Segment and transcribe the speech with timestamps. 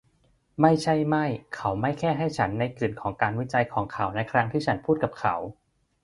[0.61, 1.25] ไม่ใช่ไม่
[1.55, 5.35] เขาไม่แค่ให้ฉันในกึ๋นของการวิจัยของเขาในครั้งที่ฉันพูดกับเขา